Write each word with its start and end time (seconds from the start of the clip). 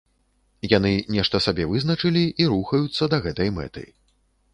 Яны 0.77 0.93
нешта 1.15 1.41
сабе 1.45 1.67
вызначылі 1.73 2.23
і 2.45 2.47
рухаюцца 2.53 3.03
да 3.13 3.21
гэтай 3.27 3.53
мэты. 3.59 3.85